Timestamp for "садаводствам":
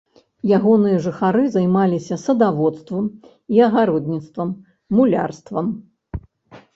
2.21-3.05